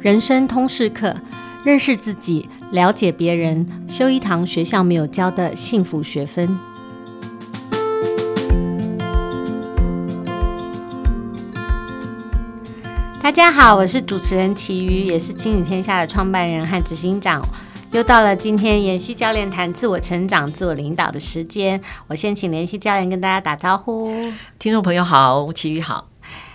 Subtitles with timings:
[0.00, 1.12] 人生通识课，
[1.64, 6.56] 认识自己，了解别人，修一堂学校没有教的幸福学分。
[13.20, 17.42] 大家好，我是主持人齐瑜，也是亲子天下的创办人和执行长。
[17.90, 24.14] 又到了今天妍希教练谈自我成长、自我领导的时间，我先请妍希教练跟大家打招呼。
[24.60, 26.06] 听众朋友好，齐瑜好。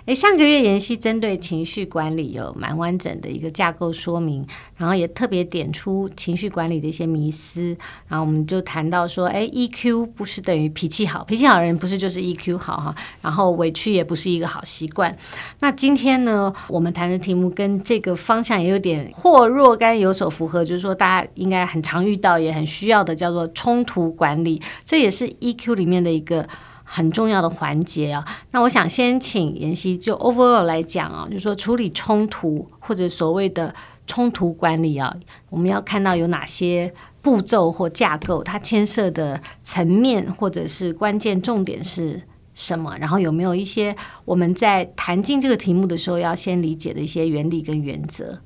[0.06, 7.74] 诶，上个月妍希针对情绪管理有蛮完整的一个架构说明，然后也特别点出情绪管理的一些迷思，
[8.10, 15.18] 然后我们就谈到说，诶，EQ 不是等于脾气好，脾气好的人不是就是 EQ 好哈，然后委屈也不是一个好习惯。
[15.62, 26.46] 那今天呢，我们谈的题目跟这个方向也有点或若干有所符合，就是说大家应该很常遇到也很需要的，叫做冲突管理，这也是 EQ 里面的一个。
[26.96, 33.74] 很重要的环节啊，那我想先请妍希就 overall 来讲啊，就是说处理冲突或者所谓的
[34.06, 35.12] 冲突管理啊，
[35.50, 42.22] 我们要看到有哪些步骤或架构，它牵涉的层面或者是关键重点是
[42.54, 42.96] 什么？
[43.00, 48.38] 然后有没有一些我们在谈进这个题目的时候要先理解的一些原理跟原则？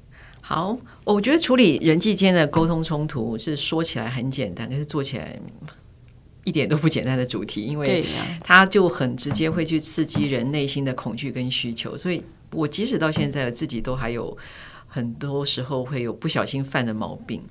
[0.41, 5.37] 好，我觉得处理人际间的沟通冲突是说起来很简单，可是做起来。
[6.47, 8.05] 一点都不简单的主题，因为
[8.41, 14.37] 它就很直接会去刺激人内心的恐惧跟需求，所以我即使到现在自己都还有
[14.87, 17.43] 很多时候会有不小心犯的毛病。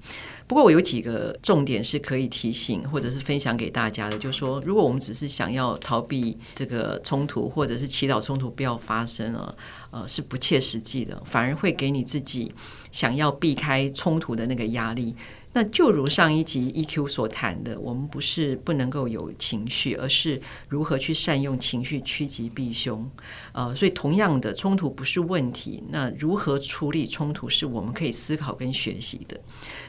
[0.46, 9.54] 不过我有几个重点是可以提醒或者是分享给大家的，就是说，如果我们只是想要逃避这个冲突，或者是祈祷冲突不要发生啊，
[9.90, 12.54] 呃，是不切实际的，反而会给你自己
[12.90, 15.14] 想要避开冲突的那个压力。
[15.56, 23.10] 那就如上一集 EQ 所谈的，我们不是不能够有情绪，而是如何去善用情绪趋吉避凶。
[23.56, 29.40] 呃，所以同样的冲突不是问题，那如何处理冲突是我们可以思考跟学习的。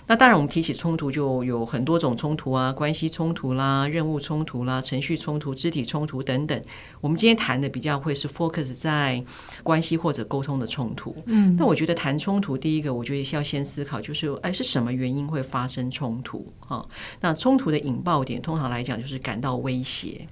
[0.08, 6.64] 那当然，我们提起冲突就有很多种冲突啊，关系冲突啦、任务冲突啦、程序冲突、肢体冲突等等。
[7.02, 9.22] 我们今天谈的比较会是 focus 在
[9.64, 11.14] 关系或者沟通的冲突。
[11.26, 16.86] 嗯，那我觉得谈冲突，第一个我觉得要先思考，就是哎，是什么原因会发生冲突啊？
[17.20, 20.26] 那冲突的引爆点，通常来讲就是感到威胁。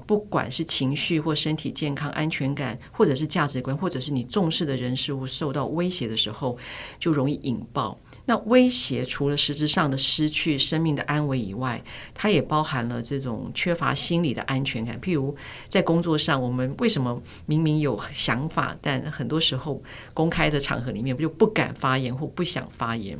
[0.00, 6.56] 不管是情绪或身体健康、安全感，或者是价值观，或者是你重视的人事物受到威胁的时候，
[6.98, 7.98] 就容易引爆。
[8.24, 11.82] 那威胁除了实质上的失去生命的安危以外，
[12.14, 14.98] 它也包含了这种缺乏心理的安全感。
[15.00, 15.34] 譬如
[15.68, 19.82] 在工作上，我们为什么明明有想法，但很多时候
[20.14, 23.18] 公开的场合里面就不敢发言或不想发言，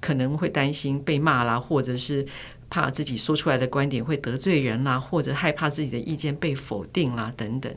[0.00, 2.26] 可能会担心被骂啦，或者是
[2.70, 7.70] 怕自己说出来的观点会得罪人啦，或者害怕自己的意见被否定啦等等。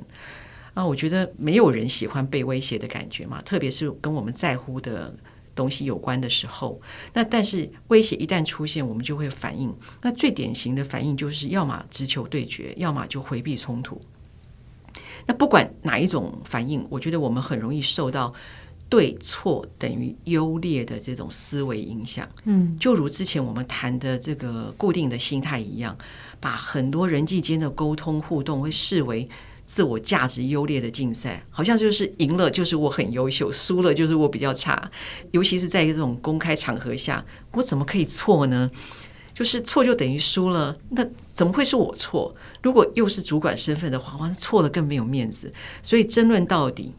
[0.74, 5.14] 啊，我觉得没有人喜欢被威胁的感觉嘛，特别是跟我们在乎的。
[5.56, 6.81] 东西有关的时候，
[7.14, 9.72] 那但是威胁一旦出现，我们就会反应。
[10.02, 14.02] 那最典型的反应就是，要么直球对决，要么就回避冲突。
[15.28, 18.34] 那不管哪一种反应，我觉得我们很容易受到
[18.89, 22.27] 对错等于优劣的这种思维影响。
[22.45, 25.97] 嗯，就如之前我们谈的这个固定的心态一样，
[26.39, 29.27] 把很多人际间的沟通互动会视为。
[29.66, 34.91] 自我价值优劣的竞赛，好像就是赢了就是我很优秀，输了就是我比较差。
[35.31, 38.69] 尤其是在这种公开场合下，我怎么可以错呢？
[39.33, 42.35] 就是错就等于输了，那怎么会是我错？
[42.61, 45.51] 如果又是主管身份的话，哇，错了更没有面子。
[45.81, 46.94] 所以争论到底，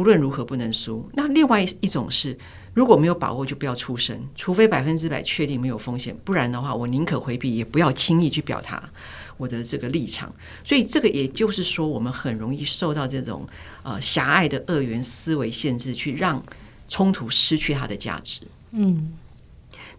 [0.00, 1.06] 无论如何不能输。
[1.12, 2.34] 那另外一种是，
[2.72, 8.88] 如果没有把握就不要出声，除非百分之百确定没有风险，不然的话，我宁可回避，也不要轻易去表达。
[9.36, 10.34] 我的这个立场，
[10.64, 13.46] 所以这个也就是说，我们很容易受到这种
[13.82, 16.42] 呃狭隘的二元思维限制，去让
[16.88, 18.40] 冲突失去它的价值。
[18.70, 19.12] 嗯，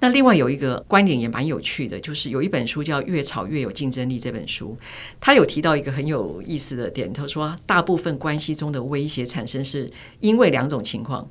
[0.02, 4.76] 那另外有一个观点也蛮有趣的，就是有一本书叫《越吵越有竞争力》这本书，
[5.20, 11.30] 他有提到一个很有意思的点，他说大部分关系中的威胁产生是因为两种情况：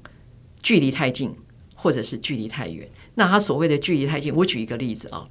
[0.63, 1.35] 距离太近，
[1.75, 2.89] 或者是距离太远。
[3.17, 5.27] 那他所谓的距离太近，我举一个例子啊。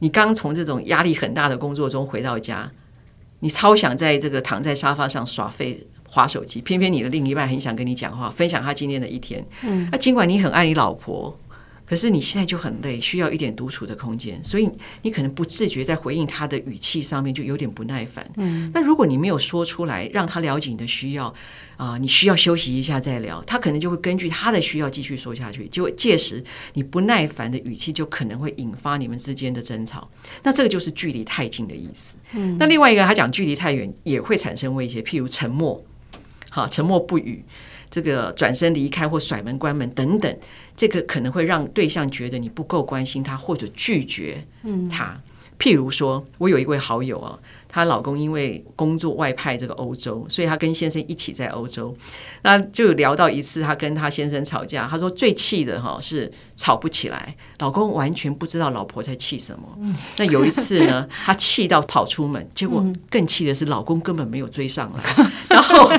[0.00, 2.70] 你刚从这种压力很大的工作中回到家，
[3.40, 9.42] 你超想在这个躺在沙发上耍废、划手机，偏偏你的另一半很想跟你讲话，分享他今天的一天。
[9.62, 11.34] 嗯，那尽管你很爱你老婆。
[11.86, 14.68] 可是你现在就很累，需要一点独处的空间，所以
[15.02, 18.28] 你可能不自觉在回应他的语气上面就有点不耐烦。
[18.36, 21.26] 嗯，那如果你没有说出来，让他了解你的需要，
[21.76, 25.68] 啊、呃，你需要休息一下再聊，他可能就会根据他的需要继续说下去。
[25.68, 26.42] 就届时
[26.74, 30.10] 你不耐烦的语气就可能会引发你们之间的争吵。
[30.42, 32.16] 那这个就是距离太近的意思。
[32.32, 35.80] 嗯，那另外一个他讲距离太远也会产生威胁，譬如沉默，
[36.50, 37.44] 好，沉默不语。
[37.88, 40.38] 这个转身离开或甩门关门等等，
[40.76, 44.46] 这个可能会让对象觉得你不够关心他，或者拒绝
[44.90, 45.06] 他。
[45.12, 45.20] 嗯、
[45.58, 47.38] 譬如说，我有一位好友啊。
[47.68, 51.94] 她老公因为工作外派这个欧洲，所以她跟先生一起在欧洲。
[52.40, 59.94] 那就聊到一次，她跟她先生吵架，她说最气的哈是吵不起来，老公完全不知道老婆在气什么。
[60.16, 65.02] 那有一次呢，她气到跑出门，结果更气的是老公根本没有追上来，
[65.50, 65.92] 然后。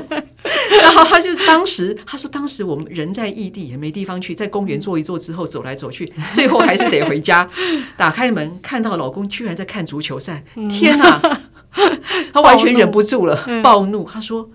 [0.97, 7.47] 然后他就当时他说，当时我们人在异地也没地方去，在公园坐一坐之后走来走去， 最后还是得回家。
[7.95, 11.39] 打开门看到老公居然在看足球赛，天哪！
[12.33, 14.03] 他完全忍不住了，暴怒。
[14.03, 14.49] 他说：“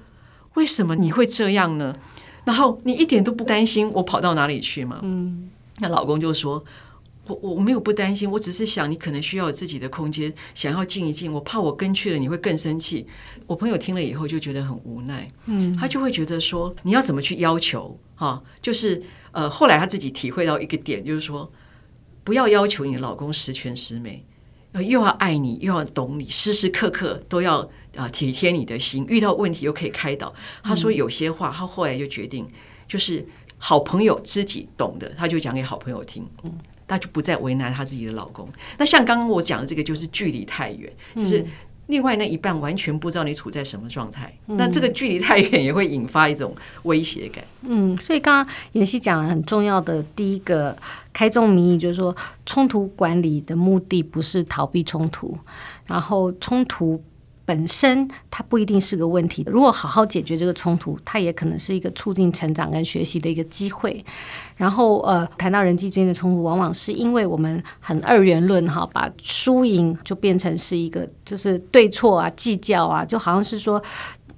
[0.54, 1.94] 为什么你会这样呢？
[2.44, 5.48] 然后你一点都不担心我跑到哪里去吗？”嗯，
[5.78, 6.64] 那老公就说。
[7.26, 11.32] 我我没有不担心，我只是想你可能需要自己的空间，想要静一静。
[11.32, 13.06] 我怕我跟去了你会更生气。
[13.46, 18.42] 我朋友听了以后就觉得很无奈，嗯，他就会觉得说你要怎么去要求哈？
[18.60, 21.50] 就是呃，后来他自己体会到一个点，就是说
[22.24, 24.24] 不要要求你的老公十全十美，
[24.74, 29.06] 又要爱你，又要懂你，时时刻刻都要啊体贴你的心。
[29.08, 30.34] 遇到问题又可以开导。
[30.62, 32.46] 他说有些话，他后来就决定，
[32.88, 33.24] 就是
[33.58, 36.26] 好朋友知己懂的，他就讲给好朋友听，
[36.82, 36.88] 嗯。
[36.88, 38.46] 那就不再为难她自己的老公。
[38.76, 41.42] 那像刚刚我讲的这个，就是距离太远，就是
[41.86, 44.30] 另外那一半完全不知道你处在什么状态。
[44.48, 47.42] 嗯、那这个距离太远也会引发一种威胁感。
[47.62, 50.76] 嗯，所以刚刚妍希讲了很重要的第一个
[51.12, 52.14] 开宗明义，就是说
[52.44, 55.34] 冲突管理的目的不是逃避冲突，
[55.86, 57.02] 然后冲突。
[57.52, 64.02] 本身它不一定是个问题，如果好好解决这个冲突，它也可能是一个促进成长跟学习的一个机会。
[64.56, 73.82] 然后呃，谈到人际之间的冲突，往往是因为我们很二元论哈，把输赢就变成是一个就是对错啊、计较啊，就好像是说。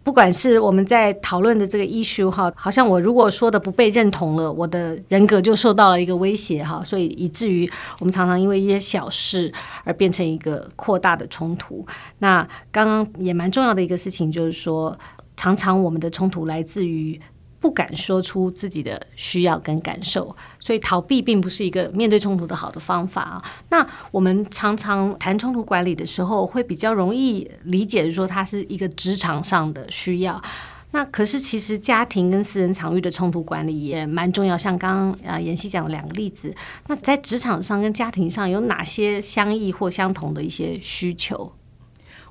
[0.04, 7.68] 不管是我们在讨论的这个 issue 哈，好像我如果说的不被认同了，我的人格就受到了一个威胁哈，所以以至于
[7.98, 9.50] 我们常常因为一些小事
[9.82, 11.84] 而变成一个扩大的冲突。
[12.18, 14.96] 那刚刚也蛮重要的一个事情就是说，
[15.36, 17.18] 常常我们的冲突来自于。
[17.64, 23.42] 不敢说出自己的需要跟感受，所以逃避并不是一个面对冲突的好的方法啊。
[23.70, 30.38] 那我们常常谈冲突管理的时候，会比较容易理解说它是一个职场上的需要。
[30.90, 34.58] 那可是其实家庭跟私人场域的冲突管理也蛮重要。
[34.58, 36.54] 像刚刚啊妍希讲的两个例子，
[36.88, 41.50] 那在职场上跟家庭上有哪些相异或相同的一些需求？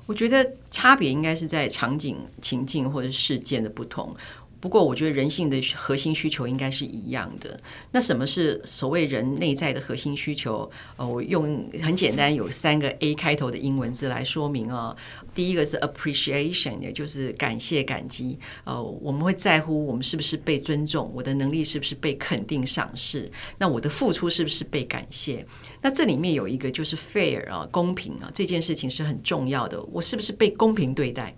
[0.06, 4.14] 我觉得差别应该是在场景、情境或者事件的不同。
[4.64, 7.60] 不过，我觉得人性的核心需求应该是一样的。
[7.90, 10.70] 那什么是所谓人内在的核心需求？
[10.96, 14.96] 呃，我用很简单，有三个 A 开头的英文字来说明啊。
[15.34, 18.38] 第一个是 appreciation，也就是感谢、感激。
[18.64, 25.44] 呃，我们会在乎我们是不是被尊重，我的能力是不是被肯定、赏识，那我的付出是不是被感谢？
[25.82, 29.82] 那这里面有一个就是 fair 啊，公平啊，这件事情是很重要的。
[29.92, 31.36] 我是不是被公平对待？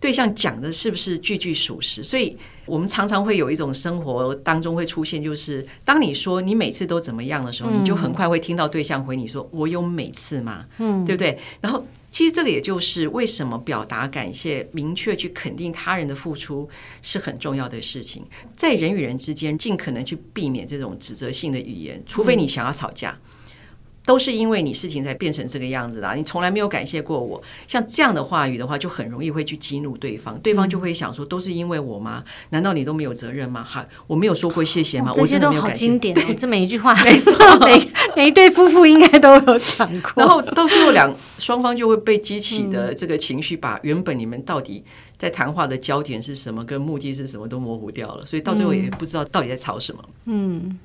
[0.00, 2.02] 对象讲的是不是句句属实？
[2.02, 11.38] 所以我们常常会有一种生活当中会出现，就是当你说你每次都怎么样的时候，你就很快会听到对象回你说：“我有每次吗？”嗯，对不对？
[11.60, 16.66] 然后其实这个也就是为什么表达感谢、明确去肯定他人的付出
[17.02, 18.24] 是很重要的事情。
[18.56, 23.18] 在人与人之间，尽可能去避免这种指责性的语言，除非你想要吵架。
[24.10, 27.40] 都是因为你事情才变成这个样子的，你从来没有感谢过我。
[27.68, 32.24] 像这样的话语的话，就很容易会去激怒对方，对方就会想说：都是因为我吗？
[32.48, 33.62] 难道你都没有责任吗？
[33.62, 35.12] 哈，我没有说过谢谢吗？
[35.14, 37.32] 这些都好经典哦，这每一句话， 没错，
[37.64, 40.12] 每每一对夫妇应该都有讲过。
[40.16, 44.82] 然后到最后两双方就会被激起的这个情绪，把原本你们到底
[45.16, 50.02] 在谈话的焦点是什么，跟目的是什么都模糊掉了，所以到最后也不知道到底在吵什么。
[50.24, 50.76] 嗯，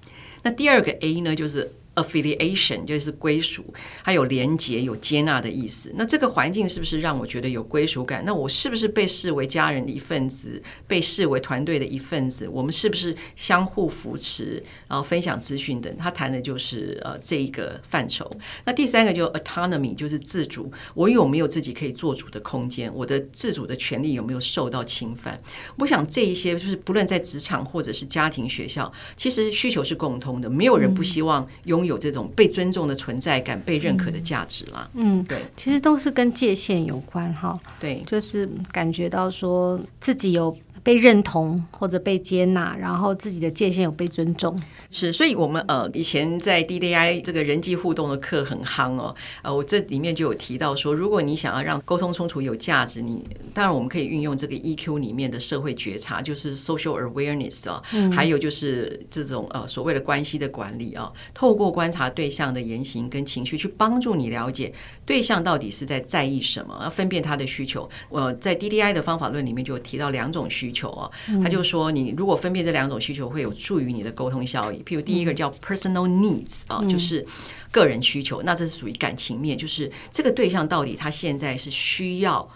[0.44, 1.74] 那第二个 A 呢，就是。
[1.96, 3.74] Affiliation 就是归属，
[4.04, 5.92] 还有连结、有接纳的意思。
[5.96, 8.24] 那这个环境是不是让我觉得有归属感？
[8.25, 12.48] 那我是不是被视为家人的一份子，被视为团队的一份子？
[12.50, 15.96] 我们是不是相互扶持，然后分享资讯等？
[15.98, 18.30] 他谈的就是呃这一个范畴。
[18.66, 22.94] 那第三个就 autonomy 就是自主，我有没有自己可以做主的空间？
[22.94, 25.40] 我的自主的权利有没有受到侵犯？
[25.80, 34.89] 我想这一些就是不论在职场或者是家庭、学校，其实需求是共通的，没有人不希望拥有这种被尊重的存在感、被认可的价值啦。
[34.94, 37.60] 嗯，对，其实都是跟界限有关哈。
[37.80, 44.56] 对，就是感觉到说自己有被认同或者被接纳，然后自己的界限有被尊重。
[44.92, 64.72] 是，所以我们呃以前在 DDI 这个人际互动的课很夯哦，呃，我这里面就有提到说，如果你想要让沟通冲突有价值，你当然我们可以运用这个 EQ 里面的社会觉察，就是 social awareness 啊、哦，嗯、还有就是这种呃所谓的关系的管理啊、哦，透过观察对象的言行跟情绪，去帮助你了解
[65.06, 67.88] 对象到底是在在意什么，要分辨他的需求。
[68.10, 74.82] 我，在 DDI 的方法论里面就提到两种需求啊、哦，他就说你如果分辨这两种需求，会有助于你的沟通效益。
[74.84, 77.26] 譬如第一个叫 personal needs 啊，就是
[77.72, 82.50] 个人需求，那这是属于感情面，就是这个对象到底他现在是需要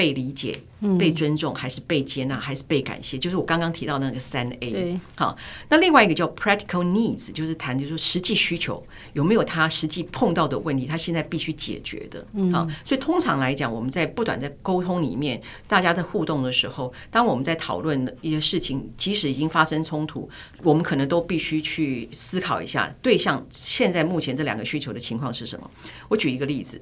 [0.00, 0.58] 被理解、
[0.98, 3.18] 被尊重，还是被接纳，还是被感谢？
[3.18, 4.70] 就是我刚刚提到那个三 A。
[4.70, 5.36] 对，好，
[5.68, 12.26] 那另外一个叫 practical needs，就是谈就是说实际需求有没有他实际碰到的问题，他现在必须解决的。
[12.50, 15.38] 好，所以通常来讲，我们在不断在沟通里面，
[15.68, 20.26] 大家在互动的时候，当我们在讨论一些事情，即使已经发生冲突，
[20.62, 25.70] 我们可能都必须去思考一下对象现在目前这两个需求的情况是什么。
[26.08, 26.80] 我举一个例子，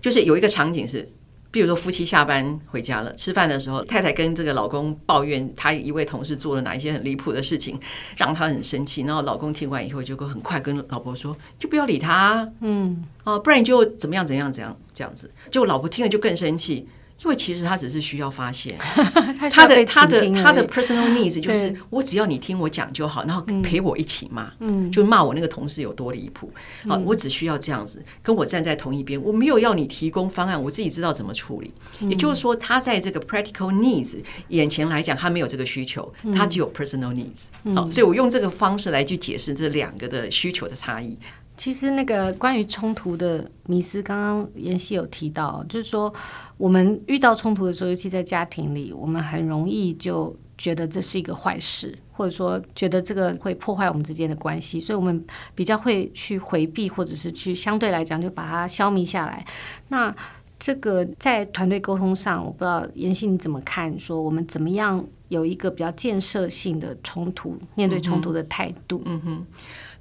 [0.00, 1.10] 就是有一个场景是。
[1.50, 7.78] 比如说，夫妻下班回家了，吃饭的时候，太太跟这个老公抱怨他一位同事做了哪一些很离谱的事情，
[8.16, 9.02] 让他很生气。
[9.02, 16.86] 然后老公听完以后，就很快跟老婆说：“就不要理他，嗯，哦，不然你就怎么样怎样怎样这样子。”就老婆听了就更生气。
[17.22, 18.76] 因为其实他只是需要发现
[19.52, 26.50] 他的他的他的 personal needs 就是我只要你听我讲就好，然后陪我一起骂，嗯，就骂我那个同事有多离谱
[26.88, 26.96] 啊！
[27.04, 31.72] 我只需要这样子，跟我站在同一边，我没有要你提供方案，我自己知道怎么处理。
[32.00, 34.16] 也就是说，他在这个 practical needs
[34.48, 37.74] 眼前来讲，他没有这个需求，他只有 personal needs。
[37.74, 41.18] 好，所以我用这个方式来去解释这两个的需求的差异。
[41.60, 46.10] 其实那个关于冲突的迷思，刚刚妍希有提到，就是说
[46.56, 55.22] 我们遇到冲突的时候，尤其在家庭里，我们很容易就觉得这是一个坏事，或者说觉得这个会破坏我们之间的关系，所以我们
[55.54, 59.44] 比较会去回避，或者是去相对来讲就把它消弭下来。
[59.88, 60.16] 那
[60.58, 64.00] 这个在团队沟通上，我不知道妍希你怎么看？
[64.00, 69.02] 说我们怎么样有一个比较建设性的冲突，面对冲突的态度？
[69.04, 69.32] 嗯哼。
[69.34, 69.46] 嗯哼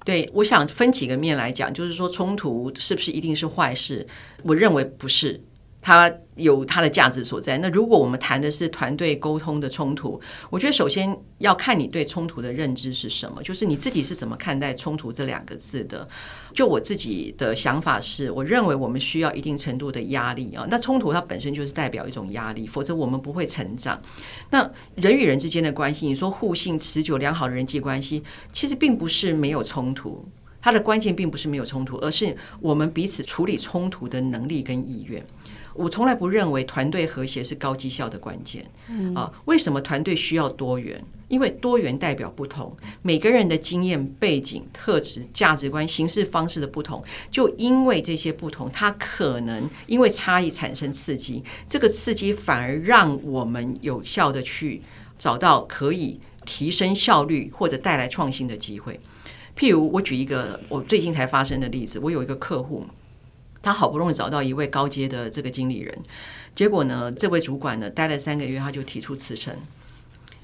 [0.09, 4.07] 对，我想分几个面来讲，就是说冲突是不是一定是坏事？
[4.41, 5.39] 我认为不是。
[5.81, 7.57] 它有它的价值所在。
[7.59, 10.19] 那如果我们谈的是团队沟通的冲突，
[10.49, 16.07] 我觉得首先要看你对冲突的认知是什么，就是你自己是怎么看待冲突这两个字的。
[16.53, 20.65] 就我自己的想法是，我认为我们需要一定程度的压力啊。
[20.69, 24.01] 那冲突它本身就是代表一种压力，否则我们不会成长。
[24.49, 30.25] 那人与人之间的关系，你说互信、持久、良好的人际关系，其实并不是没有冲突。
[30.61, 35.25] 它的关键并不是没有冲突，而是我们彼此处理冲突的能力跟意愿。
[35.73, 38.65] 我从来不认为团队和谐是高绩效的关键。
[39.15, 41.01] 啊，为什么团队需要多元？
[41.27, 51.43] 因为多元代表不同，每个人的经验、背景、特质、价值观、行事方式的不同，就因为这些不同，它可能因为差异产生刺激。
[51.67, 54.81] 这个刺激反而让我们有效的去
[55.19, 58.99] 找到可以提升效率或者带来创新的机会。
[59.55, 62.83] 譬如，我举一个我最近才发生的例子，我有一个客户。
[63.61, 65.97] 他好不容易找到一位高阶的这个经理人，
[66.55, 69.53] 结果呢，这位主管呢待了三个月，他就提出辞呈。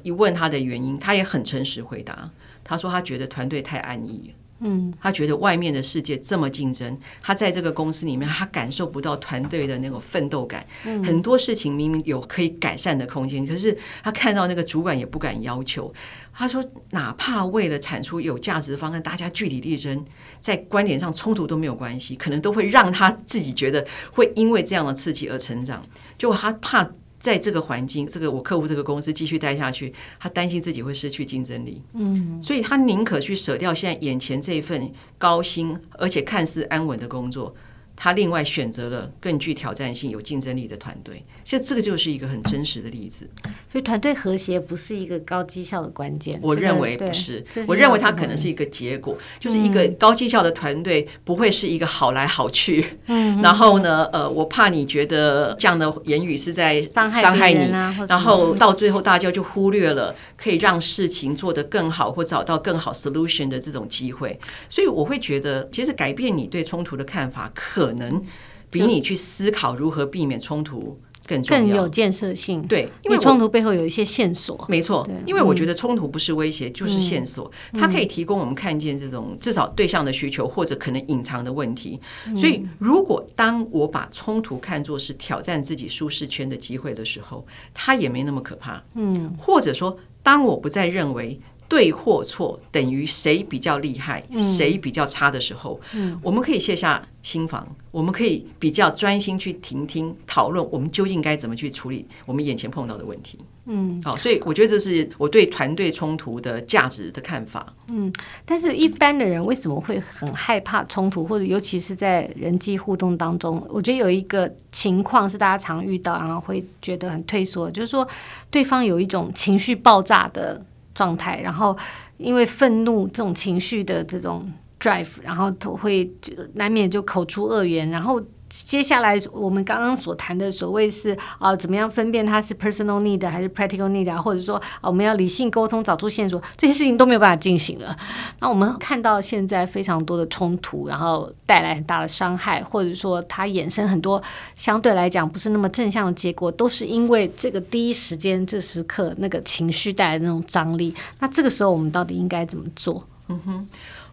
[0.03, 2.29] 一问他的原因，他也很诚实回答，
[2.63, 4.33] 他说他觉得团队太安逸。
[4.59, 10.65] 嗯，他觉得外面的世界这么竞争，他在这个公司里面，他感受不到团队的那种奋斗感。
[11.03, 15.93] 很多事情明明有可以改善的空间，可是他看到那个主管也不敢要求。
[16.33, 20.05] 他说，哪怕为了产出有价值的方案，大家据理力争，
[20.39, 25.83] 在观点上冲突都没有关系，可能都会让他自己觉得会因为这样的刺激而成长。
[26.17, 26.89] 就他怕。
[27.25, 37.55] 在这个环境，这个我客户这个公司继续待下去，他担心自己会失去竞争力，嗯，所以他宁可去舍掉现在眼前这一份高薪而且看似安稳的工作。
[37.95, 43.29] 他另外选择了更具挑战性、有竞争力的团队，其实这个就是一个很真实的例子。
[43.69, 47.43] 所以团队和谐不是一个高绩效的关键，我认为不是。
[47.67, 52.85] 我认为它可能是一个结果，就是一个高绩效的团队不会是一个好来好去。
[53.07, 57.69] 嗯，然后呢，呃，我怕你觉得这样的言语是在伤害你，
[58.07, 64.37] 然后到最后大家就忽略了可以让事情做得更好或找到更好 solution 的这种机会。
[64.67, 67.84] 所以我会觉得，其实改变你对冲突的看法可。
[67.87, 68.21] 可能
[68.69, 72.61] 比你去思考如何避免冲突更重要，更有建设性。
[72.63, 74.63] 对，因为冲突背后有一些线索。
[74.69, 77.51] 没错，因为我觉得冲突不是威胁，就是线索。
[77.73, 81.99] 它可以提供我们看见这种至少对象的需求，或者可能隐藏的问题。
[82.35, 88.83] 所以，如果当我把冲突看作是挑战自己舒适圈的机会的时候，它也没那么可怕。
[88.93, 91.39] 嗯，或者说，当我不再认为。
[91.67, 103.39] 对或错等于谁比较厉害，谁比较差的时候，嗯，我们可以卸下心防，我们可以比较专心去听听讨论，我们究竟该怎么去处理我们眼前碰到的问题。
[103.67, 107.73] 嗯，好，所以我觉得这是我对团队冲突的价值的看法。
[107.87, 108.13] 嗯，
[108.45, 118.07] 但是一般的人为什么会很害怕冲突，或者尤其是在人际互动当中，我觉得有一个情况是大家常遇到，然后会觉得很退缩，就是说
[118.51, 120.63] 对方有一种情绪爆炸的。
[120.95, 121.77] 状态，然后
[122.17, 126.11] 因为愤怒这种情绪的这种 drive，然后都会
[126.55, 128.19] 难免就口出恶言，然后。
[128.47, 137.97] 接下来我们刚刚所谈的所谓是啊，怎么样分辨它是 personal need 还是 practical need 啊，或者说啊，我们要理性沟通，找出线索，这些事情都没有办法进行了。
[138.39, 144.21] 那我们看到现在非常多的冲突，然后带来很大的伤害，或者说它衍生很多
[144.55, 150.93] 相对来讲不是那么正向的结果，都是因为这个第一时间这时刻那个情绪带来的那种张力。
[151.19, 153.03] 那这个时候我们到底应该怎么做？
[153.27, 153.67] 嗯哼。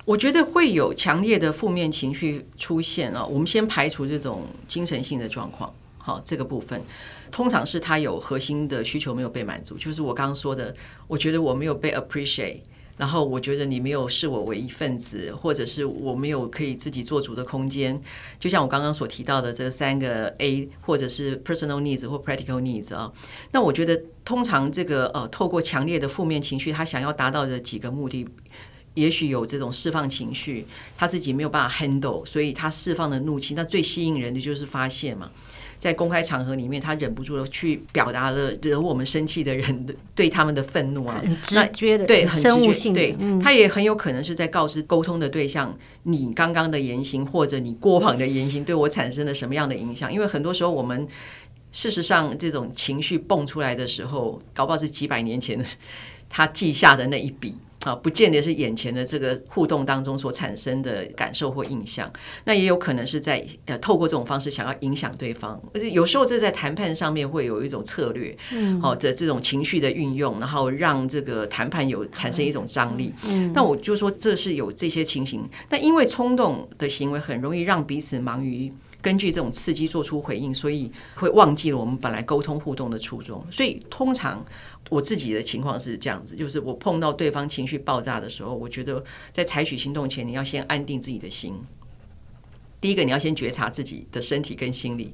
[0.05, 3.25] 我觉得会有强烈的负面情绪出现啊。
[3.25, 6.83] 我们先排除这种精神性的状况，好，这个部分
[7.31, 10.75] 通常是他有核心的需求没有被满足，就是我刚刚说的，
[11.07, 12.63] 我觉得我没有被 appreciate，
[12.97, 17.99] 然后我觉得你没有视我为一份子，或者是我没有可以自己做主的空间。
[18.41, 23.13] 就像我刚刚所提到的这三个 A，或者是 personal needs 或 practical needs 啊。
[23.53, 28.27] 那我觉得通常这个呃，透过强烈的负面情绪，他想要达到的几个目的。
[28.95, 35.31] 也许有这种释放情绪，他自己没有办法 handle，所以他释放的怒气，那最吸引人的就是发泄嘛。
[35.79, 50.13] 在公开场合里面，他忍不住的去表达了惹我们生气的人的对他们的愤怒啊，很直觉的，对，很生物性，对，他也很有可能是在告知沟通的对象，你刚刚的言行或者你过往的言行对我产生了什么样的影响？
[50.13, 51.05] 因为很多时候我们
[51.73, 55.65] 事实上这种情绪蹦出来的时候，搞不好是几百年前的
[56.29, 57.57] 他记下的那一笔。
[57.85, 62.09] 啊，不见得是眼前的这个互动当中所产生的感受或印象，
[62.45, 65.61] 那也有可能是在呃透过这种方式想要影响对方。
[65.91, 73.13] 有时候这在谈判上面会有一种策略，嗯，好的这种情绪的运用，然后让这个谈判有产生一种张力。
[73.25, 83.45] 嗯，那我就说这是有这些情形，但因为冲动的行为很容易让彼此忙于根据这种刺激做出回应，所以会忘记了我们本来沟通互动的初衷。
[83.51, 84.45] 所以通常。
[84.93, 89.03] 我自己的情况是这样子，就是我碰到对方情绪爆炸的时候，我觉得
[89.33, 91.55] 在采取行动前，你要先安定自己的心。
[92.79, 95.11] 第一个，你要先觉察自己的身体跟心理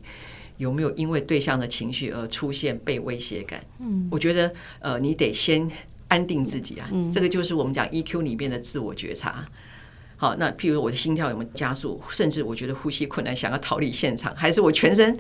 [0.57, 3.65] 有没有因为对象的情绪而出现被威胁感。
[3.79, 5.71] 嗯，我觉得呃，你得先
[6.09, 6.91] 安定自己啊。
[7.13, 9.47] 这个就是我们讲 EQ 里面的自我觉察。
[10.17, 15.17] 好，那譬如我的心跳有没有加速，甚至我觉得呼吸困难，想要逃离现场，还是我全身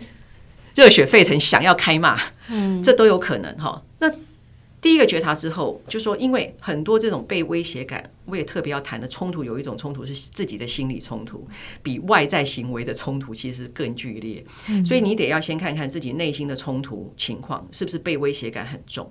[0.75, 2.19] 热血沸腾，想要开骂，
[2.49, 3.85] 嗯，这都有可能哈。
[4.01, 4.13] 那
[4.81, 11.49] 第一个觉察之后，就说，因为很多这种被威胁感，我也特别要谈的冲突，有一种冲突是自己的心理冲突，
[11.83, 14.45] 比外在行为的冲突其实更剧烈。
[14.85, 19.11] 所以你得要先看看自己内心的冲突情况是不是被威胁感很重。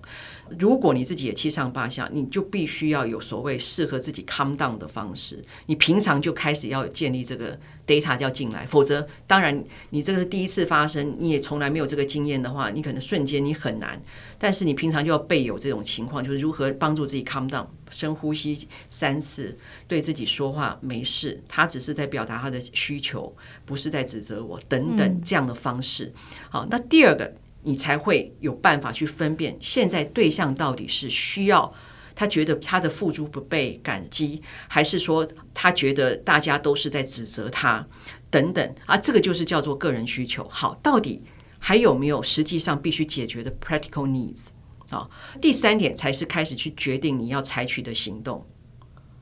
[0.58, 5.43] 如果你自己也七上八下，你就必须要有所谓适合自己 calm down 的方式。
[5.65, 14.01] 你平常就开始要建立这个 data 要进来，否则当然你这个是第一次发生，你也从来没有这个经验的话，你可能瞬间你很难。
[14.38, 26.13] 但是你平常就要备有这种情况，就是如何帮助自己 calm down，深呼吸三次，对自己说话没事，他只是在表达他的需求，不是在指责我等等这样的方式。
[26.50, 31.73] 好，那第二个，你才会有办法去分辨现在对象到底是需要
[32.15, 37.88] 他觉得他的付出不被感激，还是说他觉得大家都是在指责他
[38.30, 38.97] 等等啊？
[38.97, 40.47] 这个就是叫做个人需求。
[40.50, 41.23] 好，到底。
[41.60, 44.50] 还有没有实际上必须解决的 practical needs？
[44.89, 45.10] 好，
[45.41, 48.45] 第三点才是开始去决定你要采取的行动。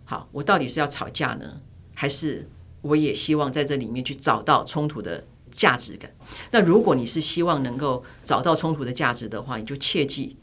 [0.04, 1.60] 好，我到底是要吵架呢，
[1.94, 2.48] 还是
[2.82, 6.14] 我也希望在这里面去找到冲突的价值感？
[6.52, 10.38] 那如果你是希望能够找到冲突的价值的话，你就切记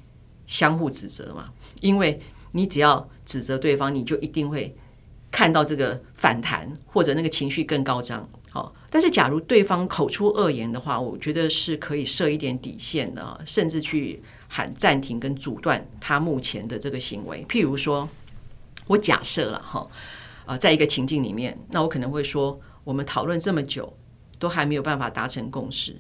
[0.47, 4.77] 相互指责嘛，因为你只要指责对方，你就一定会
[5.31, 8.29] 看到这个反弹或者那个情绪更高涨。
[8.51, 8.75] 好。
[8.91, 14.23] 但是，假如对方口出恶言的话，我觉得是可以设一点底线的，甚至去
[14.55, 17.43] 喊暂停跟阻断他目前的这个行为。
[17.49, 18.07] 譬如说，
[18.87, 19.89] 我假设了哈，
[20.45, 23.91] 呃，在一个情境里面，那我可能会说，我们讨论这么久，
[24.39, 25.97] 都还没有办法达成共识，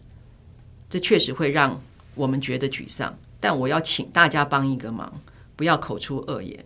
[0.91, 1.81] 这确实会让
[2.15, 5.11] 我们觉得沮丧，但我要请大家帮一个忙，
[5.57, 6.63] 不要口出恶言，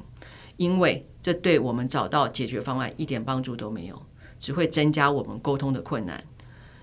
[0.57, 4.03] 因为这对我们找到解决方案一点帮助都没有，
[4.41, 6.21] 只会增加我们沟通的困难。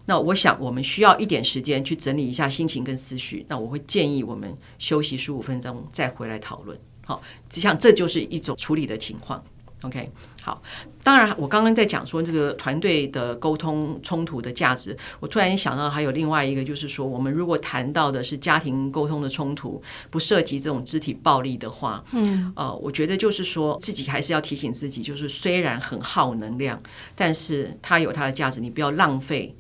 [0.06, 3.46] 那我想我们需要一点时间去整理一下心情跟思绪。
[3.48, 6.78] 那我会建议我们休息十五分钟再回来讨论。
[7.06, 9.44] 好，只想这就是一种处理的情况。
[9.82, 10.10] OK，
[10.42, 10.62] 好。
[11.04, 26.82] 当然，我刚刚在讲说这个团队的沟通冲突的价值，我突然想到还有另外一个，就是说，我们如果谈到的是家庭沟通的冲突，不涉及这种肢体暴力的话，嗯，呃，我觉得就是说自己还是要提醒自己，就是虽然很耗能量，
[27.14, 29.54] 但是它有它的价值，你不要浪费。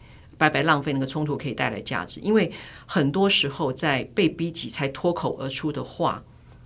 [0.44, 2.52] 白白浪费那个冲突可以带来价值，因为
[2.86, 6.22] 很多时候在被逼急才脱口而出的话，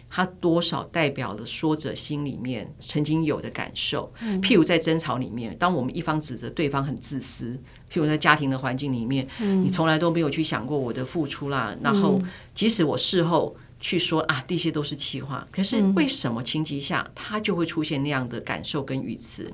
[0.09, 4.11] 它多少代表了说者心里面曾经有的感受。
[4.41, 7.53] 譬如在争吵里面，当我们一方指责对方很自私，
[7.91, 11.77] 譬如在家庭的环境里面，你从来都没有去想过我的付出啦。
[11.83, 12.19] 然后
[12.55, 19.53] 即使我事后去说啊，这些都是气话，可是为什么情急下他就会出现那样的感受跟语词？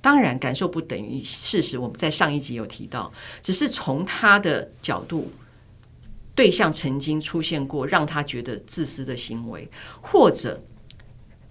[0.00, 1.76] 当然，感受不等于事实。
[1.76, 5.32] 我们在上一集有提到，只是从他的角度，
[6.36, 9.68] 对象曾经出现过让他觉得自私的行为，
[10.00, 10.62] 或者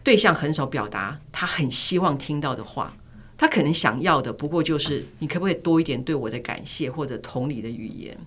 [0.02, 2.96] 对象很少表达他很希望听到的话。
[3.38, 8.18] 他可能想要的不过就是你可不可以多一点对我的感谢或者同理的语言，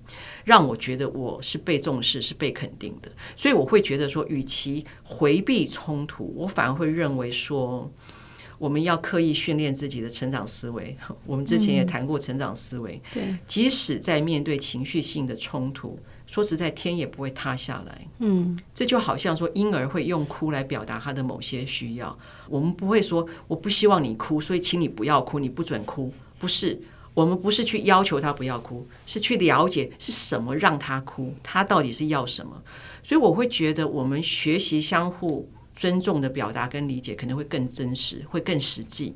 [0.44, 3.10] 让我觉得我是被重视、是被肯定的。
[3.34, 7.90] 所以我会觉得说，与其回避冲突，我反而会认为说。
[8.60, 10.94] 我们要刻意训练自己的成长思维。
[11.24, 12.96] 我们之前也谈过成长思维。
[12.96, 18.06] 嗯、对，即使在面对情绪性的冲突，说实在，天也不会塌下来。
[18.18, 22.14] 嗯，这就好像说婴儿会用哭来表达他的某些需要。
[22.50, 26.12] 我们不会说我不希望你哭，所以请你不要哭，你不准哭。
[26.38, 26.78] 不是，
[27.14, 32.62] 我们不是去要求他不要哭，是去了解是什么让他哭，他到底是要什么。
[33.02, 35.48] 所以我会觉得，我们学习相互。
[35.80, 39.14] 尊重的表达跟理解可能会更真实，会更实际。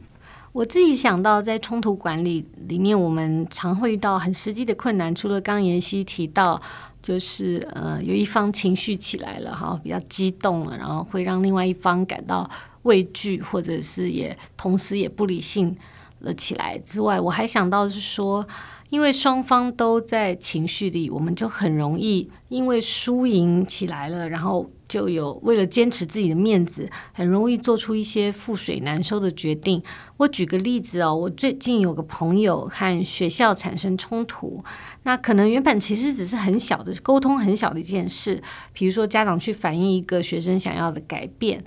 [0.51, 5.15] 我自己想到，在冲突管理里面，我们常会遇到很实际的困难。
[5.15, 6.59] 除了刚妍希提到，
[7.03, 12.49] 就是呃，有一方情绪起来了哈，比较激动了，然后会让另外一方感到
[12.85, 15.77] 畏惧，或者是也同时也不理性
[16.21, 18.47] 了起来之外，我还想到是说。
[18.95, 29.83] 因为双方都在情绪里，我们就很容易因为输赢起来了，然后就有为了坚持自己的面子，很容易做出一些覆水难收的决定。
[30.19, 34.63] 我举个例子哦，我最近有个朋友和学校产生冲突，
[35.03, 38.41] 那可能原本其实只是很小的沟通，很小的一件事，
[38.73, 41.61] 比如说家长去反映一个学生想要的改变，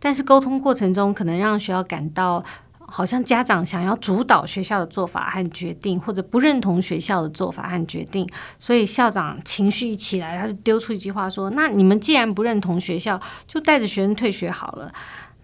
[0.00, 2.44] 但是沟通过程中可能让学校感到。
[2.92, 8.28] 好像家长想要主导学校的做法和决定，或者不认同学校的做法和决定，
[8.58, 14.92] 所以校长情绪一起来，他就丢出一句话说：“那你们既然不认同学校，就带着学生退学好了。”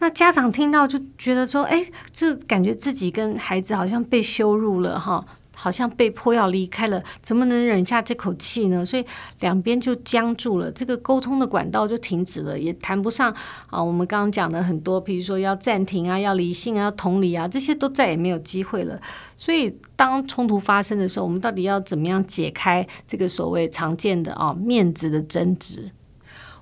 [0.00, 1.82] 那家长听到就觉得说：“哎，
[2.12, 5.24] 这感觉自己跟孩子好像被羞辱了，哈。”
[5.60, 8.84] 好像被迫要离开了，怎么能忍下这口气呢？
[8.84, 9.04] 所以
[9.40, 13.34] 两边就僵住了，这个沟通的管道就停止了，也谈不上
[13.66, 13.82] 啊。
[13.82, 19.00] 我们刚刚讲的很多，比如说要暂停啊，要理性啊，要同理啊，这些都再也没有机会了。
[19.36, 25.90] 所以当冲突发生的时候，我们到底要怎么样解开这个所谓常见的啊面子的争执？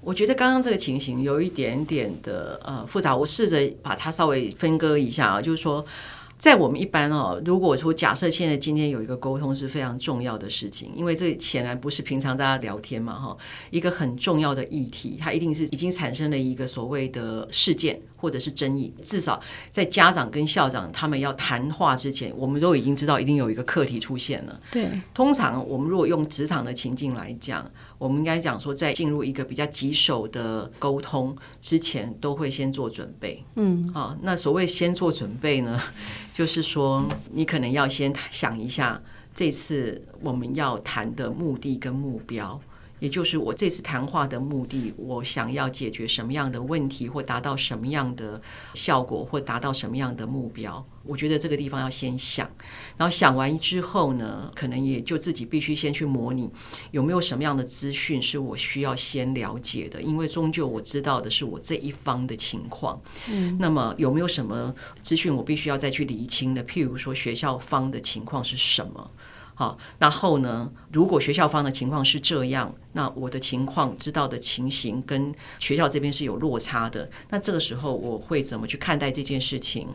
[0.00, 5.84] 我觉得刚刚这个情形有一点点的呃复杂，我试着把它稍微分割一下啊，就是说。
[6.38, 13.36] 在我们一般哦，如果说假设现在今天有一个沟通是非常重要的事情，因为这显然不是平常大家聊天嘛哈，
[13.70, 24.60] 一个很重要的议题，它一定是已经产生了一个所谓的事件或者是争议，至少在家长跟校长他们要谈话之前，我们都已经知道一定有一个课题出现了。
[24.70, 27.68] 对，通常我们如果用职场的情境来讲。
[27.98, 33.42] 我们应该讲说，在进入一个比较棘手的沟通之前，都会先做准备。
[33.54, 35.80] 嗯，啊，那所谓先做准备呢，
[36.32, 39.00] 就是说你可能要先想一下，
[39.34, 42.60] 这次我们要谈的目的跟目标。
[42.98, 48.40] 也就是我这次谈话的目的，我想要解决什么样的问题，或达到什么样的
[48.74, 50.84] 效果，或达到什么样的目标？
[51.04, 52.50] 我觉得这个地方要先想，
[52.96, 56.50] 然后想完之后呢，可能也就自己必须先去模拟，
[56.90, 60.02] 有没有什么样的资讯是我需要先了解的？
[60.02, 63.00] 因为终究我知道的是我这一方的情况。
[63.28, 66.64] 嗯，那么有没有什么资讯我必须要再去厘清的？
[66.64, 69.10] 譬如说学校方的情况是什么？
[69.58, 79.88] 好，然后呢，如果学校方的情况是这样，那我的情况知道的情形跟学校这边是有落差的，那这个时候我会怎么去看待这件事情？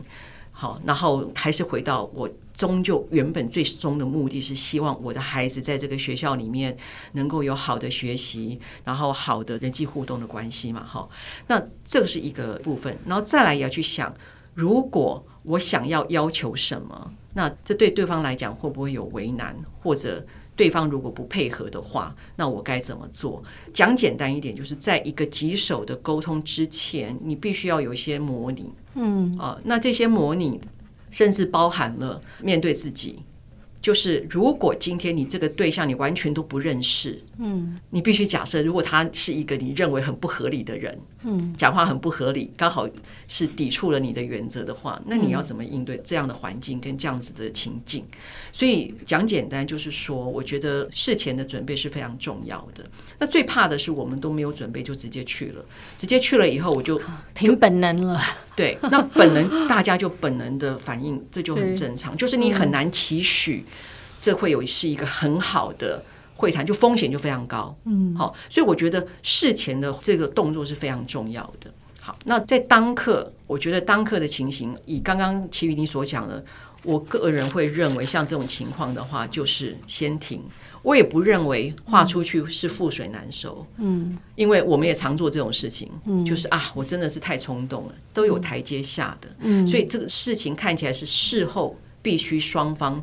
[0.50, 6.76] 好，然后还是回到我终究原本最终的目的是希望我的孩子在这个学校里面
[7.12, 11.08] 能够有好的学习，然后好的人际互动的关系嘛，哈。
[11.46, 14.12] 那这是一个部分，然后再来也要去想，
[14.54, 20.24] 如果我想要要求什么，那这对对方来讲会不会有为难，或者？
[20.54, 23.42] 对方如果不配合的话，那我该怎么做？
[23.72, 28.70] 讲简单一点，就是在一个棘手的沟通之前，你必须要有一些模拟。
[28.94, 30.60] 嗯啊，那这些模拟
[31.10, 33.22] 甚至包含了面对自己。
[33.82, 42.88] 就是如果今天你这个对象你完全都不认识，嗯，你必须假设，如果他是一个你认为很不合理的人，嗯，讲话很不合理，刚好
[43.26, 48.04] 是抵触了你的原则的话，那你要怎么应对这样的环境跟这样子的情境？
[48.52, 52.84] 所以讲简单就是说，我觉得事前的准备是非常重要的。
[53.18, 55.64] 那最怕的是我们都没有准备就直接去了，
[55.96, 57.00] 直接去了以后我就
[57.34, 58.20] 凭本能了。
[58.54, 62.16] 对，那本能大家就本能的反应，这就很正常。
[62.16, 63.64] 就是你很难期许，
[64.22, 66.00] 这会有是一个很好的
[66.36, 67.76] 会谈，就风险就非常高。
[67.86, 71.68] 嗯，好，所以我觉得事前的这个动作是非常重要的。
[72.00, 76.44] 好，那在当刻，我觉得当刻的情形，以刚刚琦瑜你所讲的，
[76.84, 80.40] 我个人会认为，像这种情况的话，就是先停。
[80.82, 93.00] 我也不认为画出去是覆水难收，嗯，因为我们也常做这种事情，嗯，就是啊，我真的是太冲动了，都有台阶下的，嗯，所以这个事情看起来是事后必须双方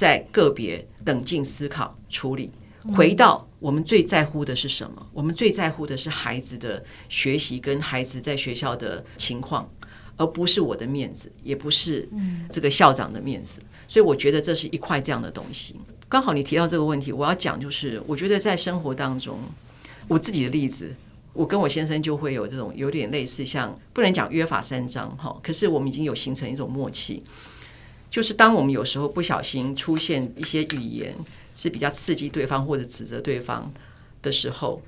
[0.00, 2.50] 在个别冷静思考处理，
[2.94, 5.06] 回到我们最在乎的是什么？
[5.12, 9.70] 我们最在乎的是孩子的学习跟孩子在学校的情况，
[10.16, 12.08] 而不是我的面子，也不是
[12.48, 15.76] 这个校长的面子，所以我觉得这是一块这样的东西。
[16.08, 19.38] 刚好你提到这个问题，我要讲就是，我觉得在生活当中，
[20.08, 20.94] 我自己的例子，
[21.34, 27.22] 我跟我先生就会有这种有点类似，像不能讲约法三章哈，可是我们已经有形成一种默契，
[28.10, 31.14] 就是当我们有时候不小心出现一些语言
[31.56, 33.72] 是比较刺激对方或者指责对方
[34.20, 34.82] 的时候，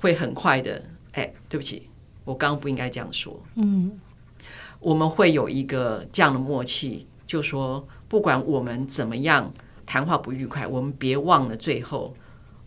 [0.00, 1.88] 会很快的，哎，对不起，
[2.24, 3.92] 我刚刚不应该这样说，嗯，
[4.80, 9.52] 我们会有一个这样的默契，就说不管我们怎么样。
[9.86, 12.14] 谈话不愉快，我们别忘了最后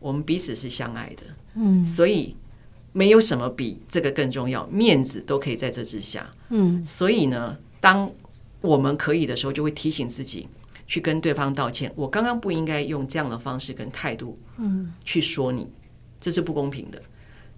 [0.01, 1.23] 我们彼此是相爱的，
[1.55, 2.36] 嗯，所以
[2.91, 8.12] 没有什么比这个更重要，面子都可以在这之下，嗯，所以呢，当
[8.63, 10.47] 我们可以的时候，就会提醒自己
[10.88, 11.91] 去跟对方道歉。
[11.95, 15.67] 我刚刚不应该用这样的方式跟态度，嗯，去说你，
[16.21, 17.02] 这是不公平的。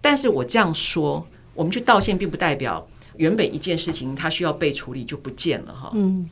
[0.02, 2.86] 但是我这样说，我们去道歉，并不代表
[3.18, 6.28] 原本一件事情它需要被处理就不见了哈，嗯。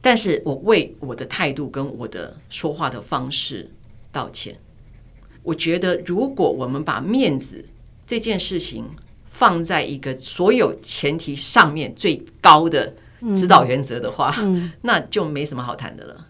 [0.00, 3.68] 但是我为我的态度跟我的说话的方式
[4.12, 4.56] 道歉。
[5.42, 7.64] 我觉得，如果我们把面子
[8.06, 8.84] 这件事情
[9.28, 12.94] 放在一个所有前提上面最高的
[13.36, 14.34] 指导原则的话，
[14.82, 16.26] 那就没什么好谈的了。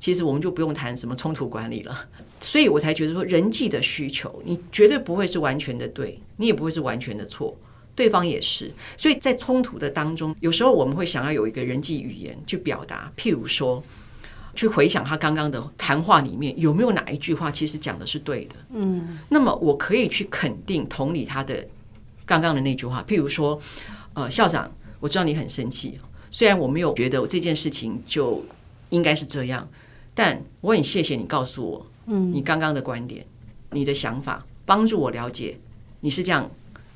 [0.00, 2.06] 其实我们就不用谈什么冲突管理了。
[2.40, 7.56] 所以我才觉得说，人际的需求，你绝对不会是完全的对，你也不会是完全的错。
[7.96, 13.82] 对方也是，所以在冲突的当中，有时候我们会想要有一个人际语言去表达，譬如说，
[14.54, 18.54] 去回想他刚刚的谈话里面有没有哪一句话其实讲的是对的。
[18.70, 21.66] 嗯，那么我可以去肯定、同理他的
[22.24, 23.60] 刚刚的那句话，譬如说，
[24.14, 25.98] 呃，校长，我知道你很生气，
[26.30, 28.44] 虽然我没有觉得这件事情就
[28.90, 29.68] 应该是这样，
[30.14, 33.24] 但我很谢谢你告诉我，嗯，你刚刚的观点、
[33.70, 35.58] 你的想法，帮助我了解
[36.00, 36.50] 你是这样。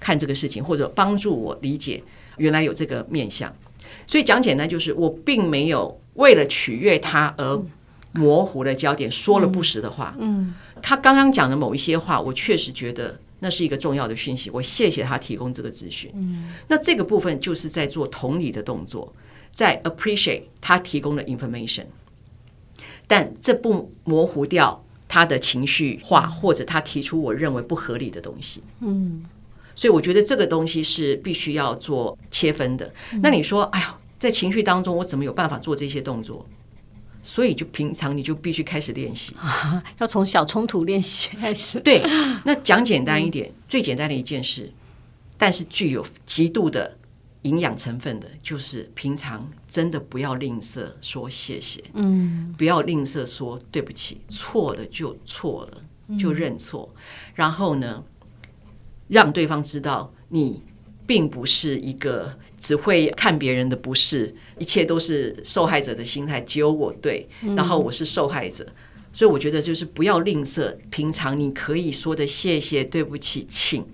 [0.04, 2.02] 看这个事情，或者帮助我理解
[2.36, 3.54] 原来有这个面向，
[4.04, 7.62] 所以讲简单就是，我并没有为了取悦他而
[8.10, 10.16] 模糊了焦点，说了不实的话。
[10.18, 16.08] 嗯，他刚刚讲的某一些话，我确实觉得那是一个重要的讯息，我谢谢他提供这个资讯。
[16.14, 19.12] 嗯，那这个部分就是在做同理的动作，
[19.50, 21.86] 在 appreciate 他提供的 information，
[23.08, 28.62] 但这不模糊掉他的情绪化，或者他提出我认为不合理的东西。
[28.78, 29.24] 嗯。
[29.74, 32.92] 所以我觉得这个东西是必须要做切分的。
[33.22, 36.46] 那你说，哎呀，在情绪当中，我怎么有办法做这些动作？
[37.22, 39.34] 所以就平常你就必须开始练习，
[39.98, 41.78] 要从小冲突练习开始。
[41.80, 42.02] 对，
[42.44, 44.72] 那讲简单一点，最简单的一件事，
[45.38, 46.98] 但是具有极度的
[47.42, 56.92] 营养成分的，就是平常真的不要吝啬说谢谢，嗯，不要吝啬说对不起，错了就错了，就认错，
[57.34, 58.02] 然后呢，
[59.08, 60.62] 让对方知道你
[61.06, 68.66] 并不是一个只会看别人的不是，一切都是受害者的心态，只有我对，然后我是受害者。
[69.12, 73.84] 所以我觉得就是不要吝啬，平常你可以说的谢谢、对不起、请，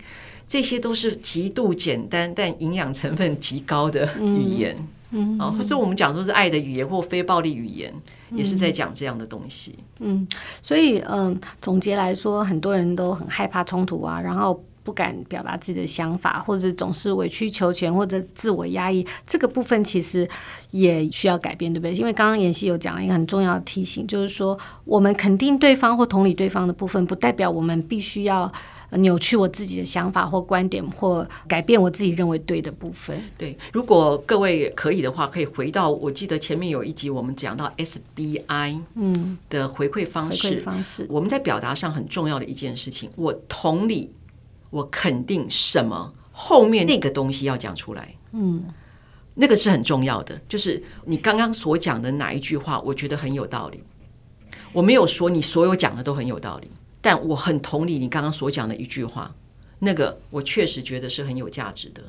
[0.47, 4.77] 这些都是极度简单但营养成分极高的语言。
[5.11, 7.93] 嗯，啊，或者我们讲说是爱的语言或非暴力语言，
[8.31, 9.75] 也是在讲这样的东西。
[10.01, 10.29] 嗯，
[10.63, 19.07] 所以嗯、呃，总结来说，很多人都很害怕冲突啊，然后不敢表达自己的想法，或者总是委曲求全或者自我压抑。
[19.27, 20.27] 这个部分其实
[20.71, 21.93] 也需要改变，对不对？
[21.93, 28.51] 因为刚刚妍希有讲了一个很重要的提醒，就是说我们肯定对方或同理对方的部分，不代表我们必须要。
[28.93, 33.23] 扭曲我自己的想法或观点，或改变我自己认为对的部分。
[33.37, 40.49] 对，如果各位可以的话，可以回到我记得前面有一集我们讲到 SBI 嗯的回馈方式。
[40.49, 44.11] 回馈方式，我们在表达上很重要的一件事情，我同理，
[44.71, 48.15] 我肯定什么，后面那个东西要讲出来。
[48.33, 48.65] 嗯，
[49.35, 53.83] 那个是很重要的，就是你刚刚所讲的哪一句话，我觉得很有道理。
[54.73, 56.69] 我没有说你所有讲的都很有道理。
[57.01, 59.33] 但我很同理你刚刚所讲的一句话，
[59.79, 62.03] 那个我确实觉得是很有价值的。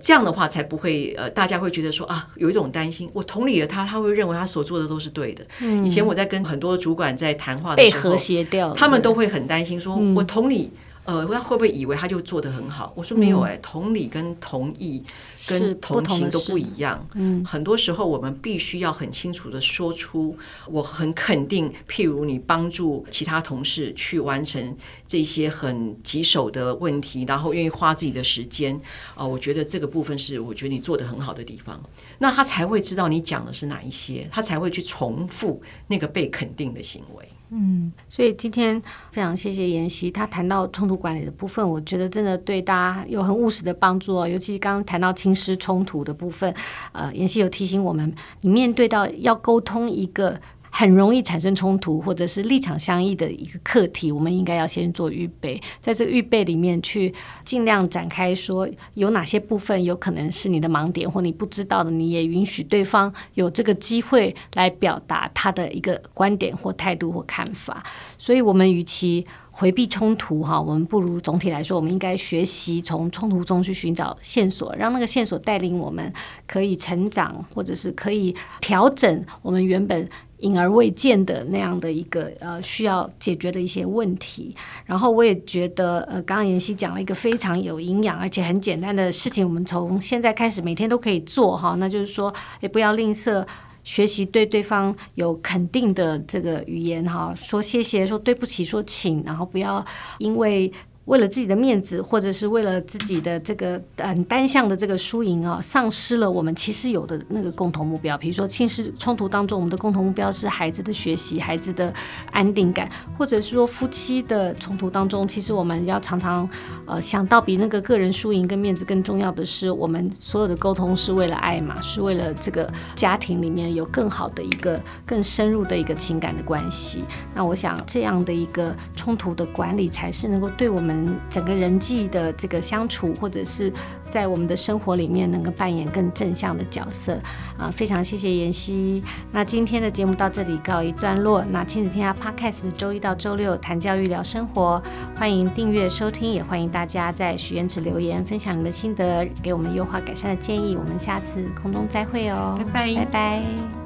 [0.00, 5.44] 这样的话才不会呃，大家会觉得说啊，有一种担心，我同理了他，他会认为他所做的都是对的。
[5.60, 10.70] 嗯，以前我在跟很多主管在谈话的时候，被和谐掉，他们都会很担心说，我同理。
[11.04, 12.92] 呃，他会不会以为他就做得很好？
[12.96, 15.02] 我说没有哎、欸，同理跟同意
[15.46, 17.06] 跟同情都不一样。
[17.14, 20.36] 嗯，很多时候我们必须要很清楚的说出，
[20.66, 21.70] 我很肯定。
[21.88, 28.74] 譬如你帮助其他同事去完成这些很棘手的问题，然后愿意花自己的时间
[29.14, 31.78] 啊、呃，我觉得这个部分是我觉得你做得很好的地方。
[32.18, 37.28] 那他才会知道你讲的是哪一些，他才会去重复那个被肯定的行为。
[37.56, 44.26] 嗯，所以今天非常谢谢妍希，他谈到冲突管理的部分，我觉得真的对大家有很务实的帮助哦。
[44.26, 46.52] 尤其刚刚谈到亲师冲突的部分，
[46.92, 50.40] 呃，妍希有提醒我们，你面对到要沟通一个。
[50.76, 67.80] 很容易产生冲突，或者是立场相异的一个课题，我们应该要先做预备，在这个预备里面去尽量展开说有哪些部分有可能是你的盲点或你不知道的，你也允许对方有这个机会来表达他的一个观点或态度或看法。
[68.18, 69.24] 所以，我们与其
[69.56, 76.12] 回避冲突，哈，我们不如总体来说，我们应该学习从冲突中去寻找线索，让那个线索带领我们
[76.48, 80.08] 可以成长，或者是可以调整我们原本。
[80.40, 93.46] 隐而未见的那样的一个呃需要解决的一些问题，然后我也觉得呃，刚刚妍希讲了一个非常有营养而且很简单的事情，我们从现在开始每天都可以做哈，那就是说也不要吝啬
[93.84, 99.84] 学习对对方有肯定的这个语言哈，说谢谢，说对不起，说请，然后不要
[100.18, 100.72] 因为。
[101.06, 108.16] 为了自己的面子，或者是为了自己的这个嗯单向的这个输赢啊，丧失了我们其实有的那个共同目标。
[108.16, 111.92] 比如说亲师冲突当中，我们的共同目标是孩子的学习、孩子的
[112.30, 112.88] 安定感，
[113.18, 116.48] 或者是说夫妻的冲突当中，其实我们要常常
[116.86, 127.04] 呃想到比那个个人输赢跟面子更重要的是，我们所有的沟通是为了爱嘛，是为了这个家庭里面有更好的一个更深入的一个情感的关系。
[127.34, 130.93] 那我想这样的一个冲突的管理，才是能够对我们。
[131.28, 133.72] 整个人际的这个相处，或者是
[134.08, 137.18] 在我们的生活里面，能够扮演更正向的角色
[137.58, 137.70] 啊！
[137.70, 139.02] 非常谢谢妍希。
[139.32, 141.44] 那今天的节目到这里告一段落。
[141.50, 144.82] 那亲子天下 Podcast 周一到周六谈教育聊生活，
[145.16, 150.76] 欢迎订阅收听，也欢迎大家在许愿池留言分享你的心得，给我们优化改善的建议。
[150.76, 153.83] 我们下次空中再会哦，拜拜，拜拜。